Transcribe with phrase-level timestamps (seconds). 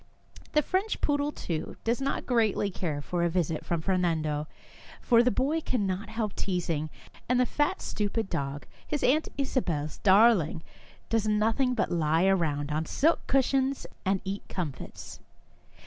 [0.53, 4.47] The French poodle, too, does not greatly care for a visit from Fernando,
[4.99, 6.89] for the boy cannot help teasing,
[7.29, 10.63] and the fat, stupid dog, his Aunt Isabel's darling,
[11.09, 15.19] does nothing but lie around on silken cushions and eat comfits.